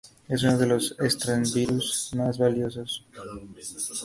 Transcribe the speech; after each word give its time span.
Es 0.27 0.41
uno 0.41 0.57
de 0.57 0.65
los 0.65 0.95
Stradivarius 0.99 2.09
más 2.15 2.35
valiosos. 2.39 3.05